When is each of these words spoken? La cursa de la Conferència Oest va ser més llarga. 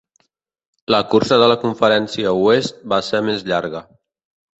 La 0.93 1.01
cursa 1.11 1.37
de 1.43 1.49
la 1.51 1.57
Conferència 1.63 2.31
Oest 2.47 2.81
va 2.95 2.99
ser 3.09 3.21
més 3.29 3.45
llarga. 3.53 3.83